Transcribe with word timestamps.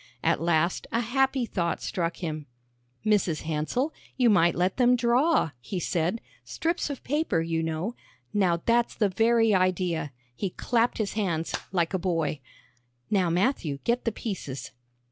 At 0.23 0.41
last 0.41 0.87
a 0.91 0.99
happy 1.01 1.45
thought 1.45 1.79
struck 1.79 2.17
him. 2.23 2.47
"Mrs. 3.05 3.43
Hansell, 3.43 3.93
you 4.17 4.31
might 4.31 4.55
let 4.55 4.77
them 4.77 4.95
draw," 4.95 5.51
he 5.59 5.79
said; 5.79 6.21
"strips 6.43 6.89
of 6.89 7.03
paper, 7.03 7.39
you 7.41 7.61
know. 7.61 7.93
Now 8.33 8.63
that's 8.65 8.95
the 8.95 9.09
very 9.09 9.53
idea!" 9.53 10.11
He 10.35 10.49
clapped 10.49 10.97
his 10.97 11.13
hands 11.13 11.53
like 11.71 11.93
a 11.93 11.99
boy. 11.99 12.39
"Now, 13.11 13.29
Matthew, 13.29 13.77
get 13.83 14.05
the 14.05 14.11
pieces." 14.11 14.71